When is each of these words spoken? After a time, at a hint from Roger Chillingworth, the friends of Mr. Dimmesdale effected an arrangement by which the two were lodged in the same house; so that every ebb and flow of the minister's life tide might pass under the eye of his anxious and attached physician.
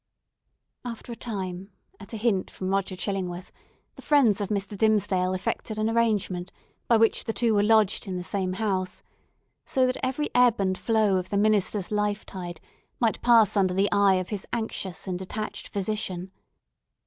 After 0.83 1.11
a 1.11 1.15
time, 1.15 1.69
at 1.99 2.11
a 2.11 2.17
hint 2.17 2.49
from 2.49 2.69
Roger 2.71 2.95
Chillingworth, 2.95 3.51
the 3.93 4.01
friends 4.01 4.41
of 4.41 4.49
Mr. 4.49 4.75
Dimmesdale 4.75 5.35
effected 5.35 5.77
an 5.77 5.91
arrangement 5.91 6.51
by 6.87 6.97
which 6.97 7.25
the 7.25 7.33
two 7.33 7.53
were 7.53 7.61
lodged 7.61 8.07
in 8.07 8.17
the 8.17 8.23
same 8.23 8.53
house; 8.53 9.03
so 9.63 9.85
that 9.85 10.03
every 10.03 10.31
ebb 10.33 10.59
and 10.59 10.75
flow 10.75 11.17
of 11.17 11.29
the 11.29 11.37
minister's 11.37 11.91
life 11.91 12.25
tide 12.25 12.59
might 12.99 13.21
pass 13.21 13.55
under 13.55 13.75
the 13.75 13.91
eye 13.91 14.15
of 14.15 14.29
his 14.29 14.47
anxious 14.51 15.05
and 15.05 15.21
attached 15.21 15.67
physician. 15.67 16.31